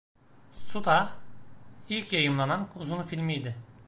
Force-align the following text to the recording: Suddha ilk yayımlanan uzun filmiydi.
Suddha 0.53 1.11
ilk 1.89 2.13
yayımlanan 2.13 2.67
uzun 2.75 3.03
filmiydi. 3.03 3.55